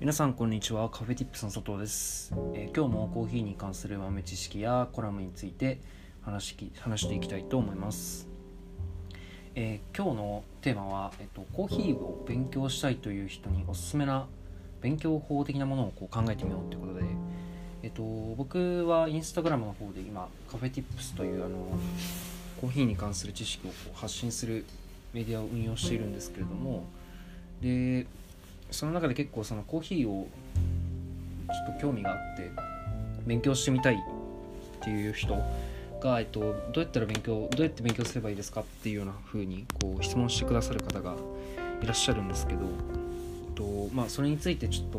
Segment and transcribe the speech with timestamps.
[0.00, 0.88] 皆さんこんにちは。
[0.88, 5.78] カフェティップスの佐藤です、えー今日もコーヒーに関する豆知識やコラムについて
[6.22, 8.26] 話しき話していきたいと思います、
[9.54, 14.26] えー今日のテーマは、えっと、コーヒーを勉強したいという人におすすめな
[14.80, 17.02] 勉強法的なものをこう考えてみようということで、
[17.82, 18.02] えっと、
[18.38, 21.58] 僕はインスタグラムの方で今カフェティップスというあの
[22.58, 24.64] コーヒーに関する知識をこう発信する
[25.12, 26.86] メディアを運用しているんですけれども
[27.60, 28.06] で
[28.70, 30.28] その中で結構そのコーヒーを
[31.48, 32.50] ちょっと興味があって
[33.26, 33.98] 勉強してみたいっ
[34.82, 35.36] ていう人
[36.00, 41.14] が、えっと、どうやったら勉強どうやって勉強すればいいですかっていうような風にこう質問してくださる方が
[41.82, 44.98] いらっしゃるんですけど、えっとまあ、それについてちょっと、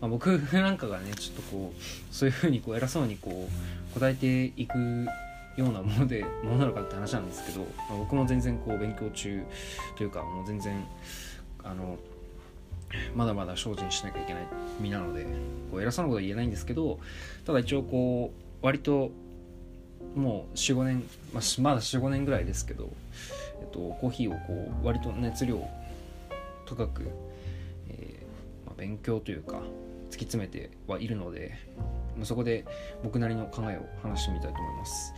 [0.00, 5.06] まあ、僕なんかがねちょっとこうそういう風にこう偉そうにこう答えていく
[5.56, 9.42] ようなものでものなのかって話なんですけど、まあ、僕も全然こう勉強中
[9.96, 10.84] というかもう全然
[11.62, 11.96] あの
[13.14, 14.46] まだまだ精進しなきゃいけない
[14.80, 15.24] 身なので
[15.70, 16.98] こう偉そうなことは言えないんですけど
[17.44, 19.10] ただ一応こう割と
[20.14, 22.90] もう45年、まあ、まだ45年ぐらいですけど、
[23.60, 25.66] えっと、コーヒーをこう割と熱量
[26.66, 27.02] 高く、
[27.88, 29.60] えーまあ、勉強というか
[30.10, 31.58] 突き詰めてはいるので
[32.16, 32.64] まあそこで
[33.02, 35.12] 僕なりの考えを話してみたいと思います。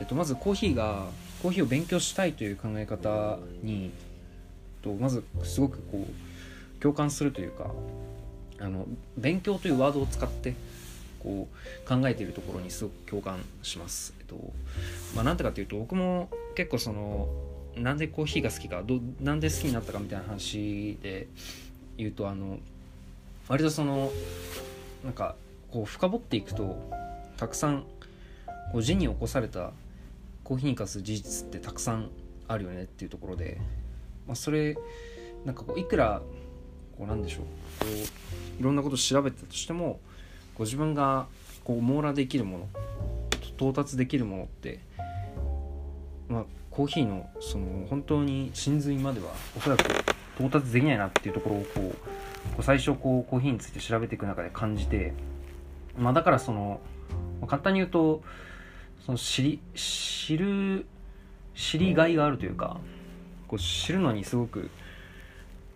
[0.00, 1.06] えっと、まずコーヒーが
[1.42, 3.90] コーヒーを勉強したいという考え方に
[4.82, 6.31] とまずすごくこう
[6.82, 7.70] 共感するというか
[8.58, 10.54] あの勉強というワードを使って
[11.22, 14.12] こう考えているところにすごく共感します。
[14.18, 14.34] えっと
[15.14, 17.28] まあ、なんてかというと僕も結構その
[17.76, 21.28] なんでコーヒーが好きかどなんで好きになったかみたいな話で
[21.96, 22.58] 言うとあの
[23.48, 24.10] 割とその
[25.04, 25.36] なんか
[25.70, 26.90] こう深掘っていくと
[27.36, 27.84] たくさん
[28.72, 29.70] こう字に起こされた
[30.42, 32.10] コーヒーに関する事実ってたくさん
[32.48, 33.60] あるよねっていうところで、
[34.26, 34.76] まあ、それ
[35.44, 36.20] なんかこういくら
[37.02, 37.42] こうなんでしょう
[37.80, 39.98] こういろんなこと調べたとしても
[40.54, 41.26] こ自分が
[41.64, 42.68] こう網羅できるもの
[43.56, 44.78] 到達できるものって、
[46.28, 49.80] まあ、コーヒーのその本当に真髄まではおそらく
[50.36, 51.94] 到達できないなっていうところをこうこ
[52.60, 55.12] う最初こうコーヒーについて調べていく中で感じて、
[55.98, 56.80] まあ、だからその、
[57.40, 58.22] まあ簡単に言うと
[59.04, 60.86] その知り知る
[61.54, 62.78] 知りがいがあるというか
[63.48, 64.70] こう知るのにすごく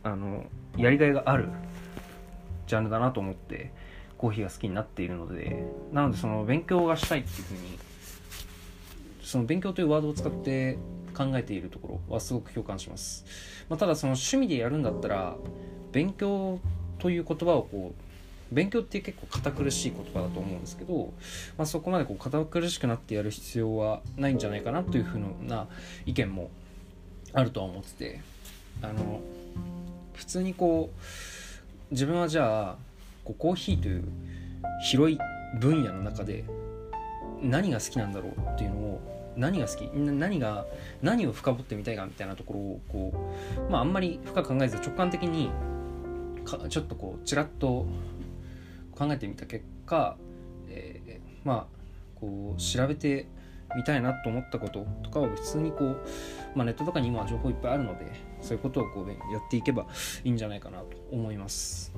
[0.06, 0.44] あの
[0.77, 1.49] やりがいがある
[2.69, 3.72] ジャンルだなと思って
[4.19, 7.61] コーヒーが好きになっているのでなのでその勉強がしたいっていうふうに
[9.22, 10.78] その勉強というワードを使って
[11.12, 13.25] 考えているところはすごく共感します、
[13.69, 15.37] まあ、ただその趣味でやるんだったら
[15.91, 16.61] 勉強
[16.99, 21.12] という言葉をこう勉強って結構堅苦しい言葉だと思うんですけど、
[21.59, 25.19] まあ、そこまでこう堅苦しくなってやる必要はないんじゃないかなというふう
[25.49, 25.66] な
[26.05, 26.50] 意見も
[27.33, 28.21] あるとは思ってて
[28.83, 29.21] あの
[30.16, 32.77] 普通にこう自分はじゃあ
[33.25, 34.04] こうコーヒーという
[34.82, 35.19] 広い
[35.60, 36.44] 分野の中で
[37.41, 40.66] 何が好きなんだろうっていうのを何が好き何が
[41.03, 43.31] 何を深掘ってみたいかみたいなところをこ
[43.69, 45.50] う、まあ、あんまり深く考えず直感的に
[46.44, 47.87] かちょっとこうちらっと
[48.93, 50.16] 考えてみた結果、
[50.69, 51.16] えー
[51.47, 51.77] まあ
[52.21, 53.28] こう調べて
[53.77, 55.98] みたいなと思ったこととかを普通にこう、
[56.56, 58.06] まあ、ネットとかに今情報いっぱいあるので
[58.47, 59.87] そういうことをこう、ね、やっていけば
[60.25, 61.93] いいんじゃないかなと思います。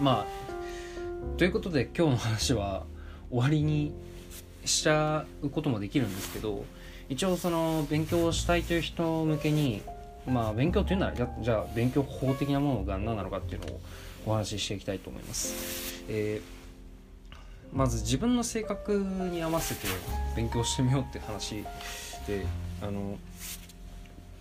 [0.00, 2.84] まあということで今日の話は
[3.30, 3.92] 終わりに
[4.64, 6.64] しちゃうこともできるんですけど
[7.08, 9.82] 一応その勉強をしたいという人向けに
[10.26, 13.80] まあ勉強というのはじゃじゃあ勉強法的なものが何なのかっていうのを
[14.26, 16.04] お話ししていきたいと思います。
[16.08, 16.62] えー
[17.72, 19.86] まず自分の性格に合わせて
[20.36, 21.64] 勉強してみようって話
[22.26, 22.44] で
[22.82, 23.16] あの、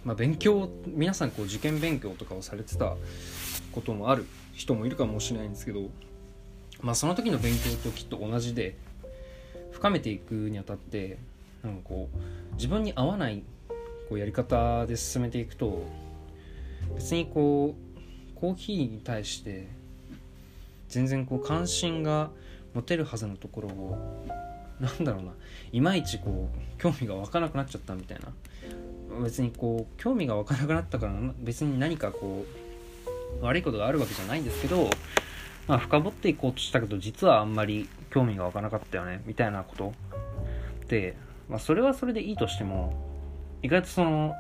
[0.04, 2.96] まあ、勉強皆さんこう受験勉強とかをされてた
[3.72, 5.90] こともある人もいるかもしれないんですけど、
[6.82, 8.76] まあ、その時の勉強ときっと同じで
[9.72, 11.18] 深めていくにあたって
[11.64, 13.44] なんかこう自分に合わない
[14.10, 15.84] こうやり方で進めていくと
[16.96, 19.68] 別にこうコーヒーに対して
[20.90, 22.32] 全然こう関心が
[22.74, 24.26] 持てるはずのところを
[24.80, 25.32] なんだろうな
[25.72, 28.34] いまいちこう興味が湧かなくなっちゃったみたいな
[29.24, 32.46] 別にこう興味が湧かなくなったから別に何かこ
[33.42, 34.90] う悪いことがあるわけじゃないんですけど、
[35.68, 39.94] まあ、深掘っていこうとしたけど実はあんまり興味が湧かなかったよねみたいなこと
[40.88, 41.16] で、
[41.50, 42.94] まあ、それはそれでいいとしても
[43.64, 44.36] 意外とその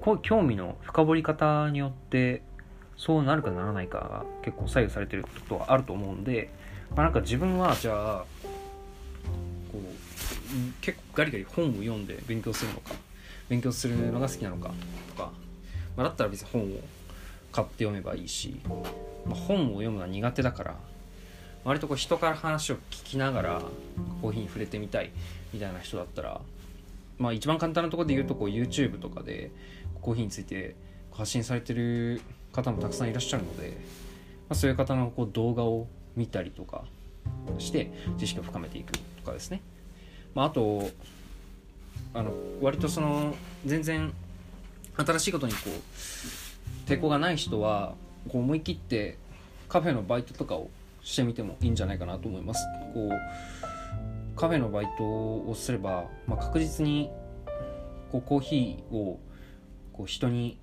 [0.00, 2.42] こう興味の深掘り方によって
[2.96, 6.50] そうなるかならないかが結構左右されてることはあると思うんで、
[6.94, 8.24] まあ、なんか自分はじゃあ
[9.70, 9.80] こう
[10.80, 12.94] 結構ガリガリ本を読んで勉強するのか
[13.48, 14.70] 勉強するのが好きなのか
[15.08, 15.30] とか、
[15.96, 16.66] まあ、だったら別に本を
[17.52, 20.76] 買って読めばいいし、まあ、本を読むのは苦手だから。
[21.64, 23.62] 割とこう人から話を聞きながら
[24.22, 25.10] コーヒーに触れてみたい
[25.52, 26.40] みたいな人だったら。
[27.18, 29.50] まあ一番簡単なところで言うとこう YouTube とかで
[30.00, 30.76] コーヒーについて
[31.12, 32.22] 発信されてる
[32.52, 33.76] 方もたくさんいらっしゃるので、ま
[34.50, 36.84] あ、そういう方のこう動画を見たりとか
[37.58, 39.62] して知識を深めていくとかですね、
[40.34, 40.90] まあ、あと
[42.14, 43.34] あの割とその
[43.64, 44.12] 全然
[44.96, 47.94] 新しいことにこう抵抗がない人は
[48.28, 49.16] こう思い切って
[49.68, 50.70] カフェのバイトとかを
[51.02, 52.64] してみてもいいんじゃないかなと思います。
[52.94, 53.10] こう
[54.36, 57.10] カフェのバイトをすれば、まあ、確実に
[58.10, 59.18] こうコーヒーを
[59.92, 60.58] こう人に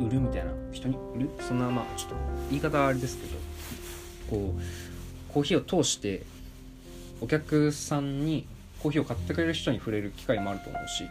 [0.00, 0.52] 売るみたいな。
[0.72, 1.30] 人に売る？
[1.40, 2.16] そんなまあちょっと
[2.50, 3.36] 言い方はあれですけど。
[4.30, 6.22] こうコーヒーを通して
[7.20, 8.46] お客さんに
[8.84, 11.08] コーヒーを買ってくれる人に触れる機会もあると思うし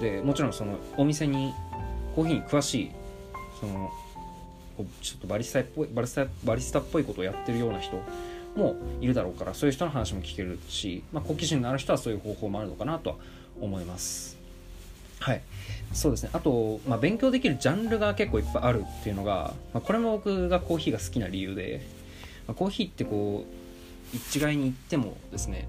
[0.00, 1.52] でもちろんそのお店に
[2.16, 2.90] コーヒーに詳しい
[3.60, 3.92] その
[5.02, 8.00] ちょっとバリスタっぽいバリスタバリスタっぽいことをやってるような人
[8.56, 13.16] もいるだろうからそういう人の話も聞けるし、まあ、好奇心のある人はそういう方法もあるのかなとは
[13.60, 14.38] 思います。
[15.20, 15.42] はい。
[15.92, 16.30] そうですね。
[16.32, 21.86] あと、まあ、勉強できるジャンルが結構いっぱいあるっていうのが、まあ、これも僕がコーヒーが好きな理由で、
[22.48, 25.68] まあ、コーヒーってこう一概に言ってもですね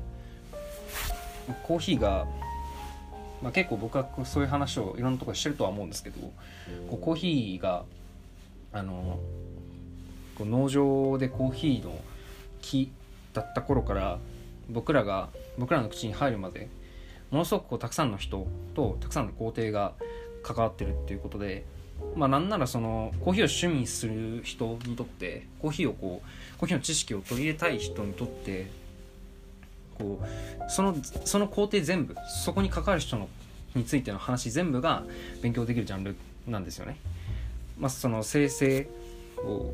[1.63, 2.25] コーヒーが、
[3.41, 6.19] まあ、結構僕はそういう話をいろんなところしてるとは思うんですけど
[6.89, 7.83] こうコーヒーが
[8.71, 9.19] あの
[10.35, 11.99] こう農場でコーヒーの
[12.61, 12.91] 木
[13.33, 14.19] だった頃から
[14.69, 16.69] 僕らが僕らの口に入るまで
[17.29, 19.93] ものすごくこうたくさんの人とたくさんの工程が
[20.43, 21.65] 関わってるっていうことで
[22.15, 28.67] まあなんならそのコーヒーを趣味にする人にとってコーヒーをこうコーヒーの知識を取り入れたい人にとって
[29.97, 33.27] こうそのその工程全部そこに関わる人の
[33.75, 35.03] についての話全部が
[35.41, 36.15] 勉強できるジャンル
[36.47, 36.97] なんですよね。
[37.79, 38.87] まあ、その生成
[39.39, 39.73] を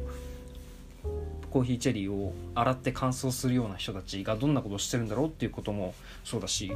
[1.51, 6.71] コーヒーチェリーを洗って乾燥するような人たちがどんなことをしてるんだろうっていうこともそうだし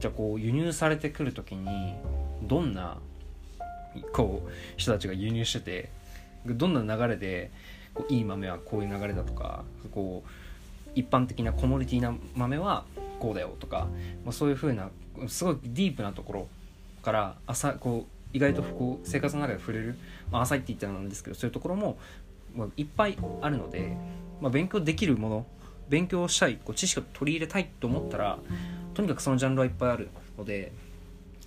[0.00, 1.94] じゃあこう輸入されてくる時に
[2.42, 2.98] どんな
[4.12, 5.90] こう人たちが輸入してて
[6.46, 7.50] どんな流れで
[7.94, 10.30] こういい豆はこういう流れだとかこう
[10.94, 12.84] 一般的なコモディティな豆は
[13.18, 13.88] こうだよとか、
[14.24, 14.90] まあ、そういうふうな
[15.28, 16.48] すごいディープなところ
[17.02, 19.96] から朝こう意外とこう生活の中で触れる、
[20.30, 21.98] まあ、浅いって言ったらなんですけどそういうところも、
[22.54, 23.96] まあ、いっぱいあるので、
[24.40, 25.46] まあ、勉強できるもの
[25.88, 28.38] 勉強したいこう知識を取り入れたいと思ったら
[28.94, 30.72] とにかくそのジャンルはいっぱいあるので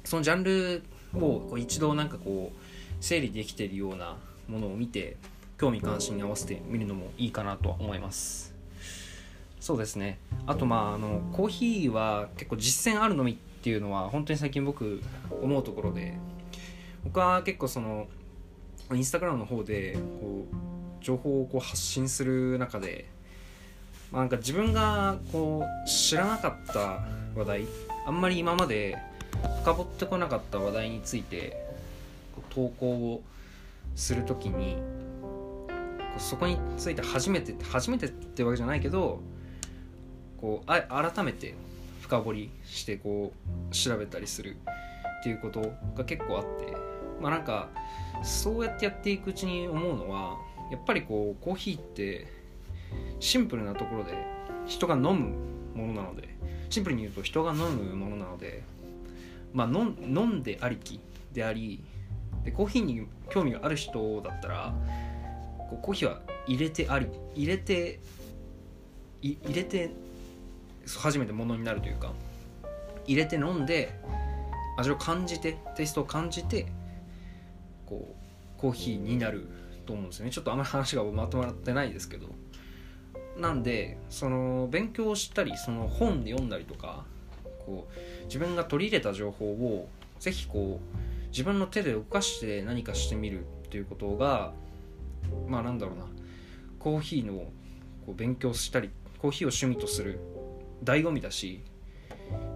[0.03, 0.83] そのジャンル
[1.15, 4.17] をこう一度なんかこう整理できてるような
[4.47, 5.17] ものを見て
[5.57, 8.54] 興味関心に合わせてみるのもいいかなとは思います。
[9.65, 10.19] そうですね。
[10.45, 15.01] あとまああのコーヒーは結構実践あるのみっていうのは本当に最近僕
[15.41, 16.19] 思うところで
[17.03, 18.05] 僕は結構その
[18.93, 23.09] インスタグラムの方でこう情報をこう発信する中で、
[24.11, 27.03] まあ、なんか自分がこう知らなかった
[27.35, 27.61] 話題
[28.05, 28.99] あんまり今まで
[29.63, 31.65] 深掘ってこなかった話題について
[32.51, 33.23] 投稿を
[33.95, 34.77] する時に
[36.19, 39.23] そこについて初めて初めてってわけじゃないけど
[40.45, 41.55] こうあ改めて
[42.01, 43.33] 深掘りしてこ
[43.71, 44.57] う調べたりする
[45.21, 46.77] っていうことが結構あって
[47.19, 47.69] まあなんか
[48.21, 50.37] そうやってやっていくうちに思うのは
[50.71, 52.27] やっぱりこうコーヒーって
[53.19, 54.11] シンプルなところで
[54.67, 55.33] 人が飲む
[55.73, 56.29] ものなので
[56.69, 58.61] シンプルに言うと人が飲むものなので
[59.51, 60.99] まあ飲んでありき
[61.33, 61.83] であり
[62.43, 64.75] でコーヒーに興味がある人だったら
[65.71, 67.99] こうコーヒーは入れてあり入れて
[69.23, 70.04] 入れて
[70.87, 72.13] 初めてものになるというか
[73.05, 73.99] 入れて飲んで
[74.77, 76.67] 味を感じてテイストを感じて
[77.85, 78.15] こ
[78.57, 79.47] うコーヒーになる
[79.85, 80.31] と思うんですよね。
[80.31, 82.27] ちょっとあんまり話がまとまってないですけど。
[83.37, 87.03] なんでその勉強したりその本で読んだりとか
[87.65, 89.89] こう自分が取り入れた情報を
[90.19, 94.53] ぜひこう自分の手で動かして何かしてみるっていうことが
[95.49, 96.05] まあなんだろうな。
[96.79, 97.33] コーヒーの
[98.05, 98.89] こう勉強したり
[99.19, 100.19] コーヒーを趣味とする
[100.83, 101.61] 醍醐味だし、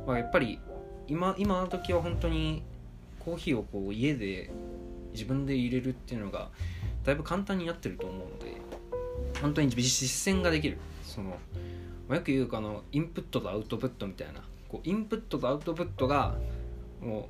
[0.05, 0.59] まあ、やっぱり
[1.07, 2.63] 今今の時は本当に
[3.19, 4.49] コーヒーをこう家で
[5.13, 6.49] 自分で入れるっていうのが
[7.03, 8.57] だいぶ簡単になってると思うので
[9.41, 10.77] 本当に実践ができる。
[11.03, 11.37] その
[12.09, 14.41] よく言うかのインプットとアウトプットみたいな。
[14.67, 16.35] こうインプットとアウトプットが
[17.01, 17.23] もう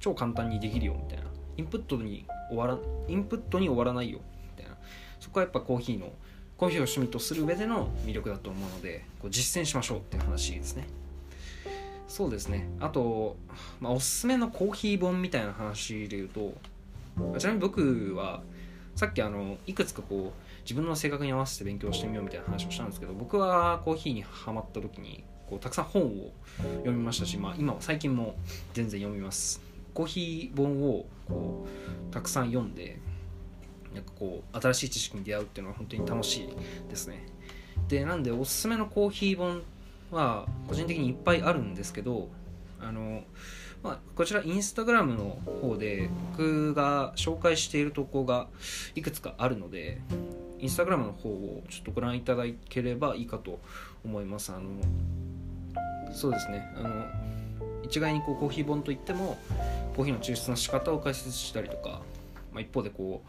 [0.00, 1.24] 超簡単にできるよみたいな。
[1.56, 4.20] インプットに終わらインプットに終わらないよ
[4.56, 4.76] みたいな。
[5.20, 6.12] そこはやっぱコーヒーの
[6.56, 10.86] コーヒーを趣味とする上での魅力だと思うのでこう実践しましょうっていう話ですね。
[12.08, 12.68] そうですね。
[12.78, 13.36] あと、
[13.80, 16.54] まあ、おすすめのコーヒー本みたいな話で言うと
[17.38, 18.42] ちなみに僕は
[18.94, 28.34] さっきあのいくつかこう自分の性格に合わせて勉強してみようみたいな話をしたんですけど僕はコーヒーにはまった時にこうたくさん本を読みましたし、まあ、今最近も
[28.74, 29.60] 全然読みます。
[29.94, 32.98] コーヒー本をこうたくさん読んで
[33.94, 36.48] なんかこう新しい知識に出会うっていうのは本当に楽しい
[36.88, 37.26] ですね。
[37.88, 39.62] でなんでおすすめのコーヒー本
[40.10, 42.28] は個人的にいっぱいあるんですけど
[42.80, 43.22] あの、
[43.82, 48.48] まあ、こちらインスタグラムの方で僕が紹介している投稿が
[48.94, 50.00] いくつかあるので
[50.58, 53.58] インスタグラムの方をちょっとご覧いただければいいかと
[54.04, 54.52] 思います。
[54.52, 54.70] あの
[56.12, 56.72] そうですね。
[56.76, 57.06] あの
[57.82, 59.38] 一概にこうコーヒー本といっても
[59.96, 62.00] コーヒーの抽出の仕方を解説したりとか、
[62.52, 63.28] まあ、一方でこう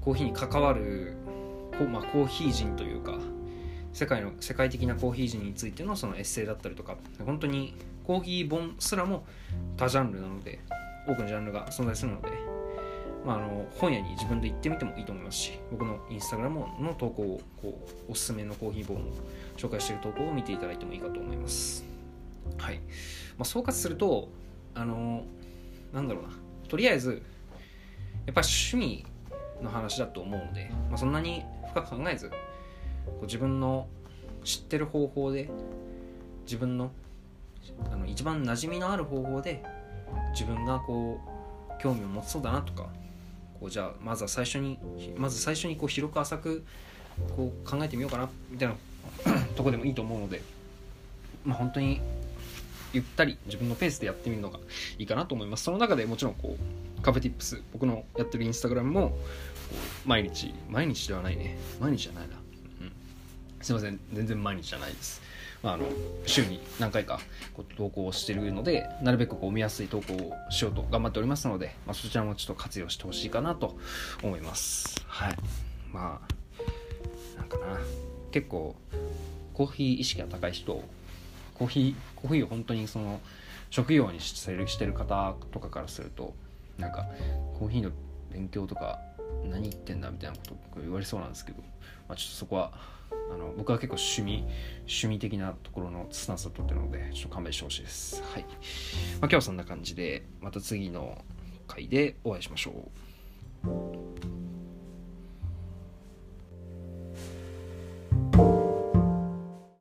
[0.00, 1.14] コーヒーに関わる
[1.78, 3.18] こ、まあ、コーヒー人というか
[3.92, 7.74] 世界の世界的なコーヒー人についてのそのエッセイだったりとか本当に
[8.06, 9.24] コーヒー本すらも
[9.76, 10.60] 多ジャンルなので
[11.06, 12.28] 多くのジャンルが存在するので、
[13.24, 19.00] まあ、あの本屋に自分で行ってみてもいいと思いますし僕のインスタグラムの投稿をこうおすすめのコーヒー本を
[19.56, 21.84] 紹介している投稿を見ていただいてもいいかと思います。
[22.58, 22.82] はい、ま
[23.40, 24.28] あ、総括すると
[24.74, 25.24] あの
[25.92, 26.30] なんだろうな。
[26.68, 27.22] とりあえず
[28.26, 29.04] やっぱ趣味
[29.62, 32.36] の話だと思うので、まあ、そんなに深く考えずこ
[33.22, 33.86] う自分の
[34.44, 35.50] 知ってる方法で
[36.44, 36.90] 自分の
[37.92, 39.62] あの一番馴染みのある方法で
[40.32, 41.20] 自分がこ
[41.78, 42.88] う興味を持つそうだなとか
[43.58, 44.78] こうじゃあまずは最初に
[45.16, 46.64] まず最初にこう広く浅く
[47.36, 48.74] こう考えてみようかなみたいな
[49.54, 50.42] とこでもいいと思うので
[51.44, 52.00] まあ本当に
[52.92, 54.58] ゆったり自分のペースでやってみるのが
[54.98, 55.64] いいかなと思います。
[55.64, 59.16] その中でもちろんこうカフェティップス僕のやってるインスタグラムも
[60.04, 61.56] 毎日毎日ではないね。
[61.80, 62.36] 毎日じゃないな、
[62.82, 62.92] うん、
[63.60, 64.00] すいません。
[64.12, 65.22] 全然毎日じゃないです。
[65.62, 65.84] まあ、あの
[66.24, 67.20] 週に何回か
[67.54, 73.76] こう投稿をしてるのでなるべくこう見やすい投稿をしようと頑張っておりますので、まあ、そちらもちょっと活用してほしいかなと
[74.22, 75.04] 思います。
[75.06, 75.36] はい。
[75.92, 77.78] まあなんかな。
[78.30, 78.74] 結構
[79.54, 80.82] コーヒー意識が高い人
[81.54, 83.20] コーヒーコーヒーを本当にその
[83.70, 86.34] 職業にしてるしてる方とかからすると
[86.80, 87.06] なんか
[87.58, 87.90] コーヒーの
[88.30, 88.98] 勉強とか
[89.44, 90.42] 何言ってんだみたいなこ
[90.74, 91.62] と言われそうなんですけど、
[92.08, 92.72] まあ、ちょっとそこは
[93.32, 94.44] あの僕は結構趣味
[94.80, 98.22] 趣味的なところのスタンスを取ってるのでちょっと勘弁してほしいです。
[98.22, 98.58] はい、まあ、
[99.22, 101.18] 今日はそんな感じでまた次の
[101.66, 102.90] 回でお会いしましょ
[103.64, 104.39] う。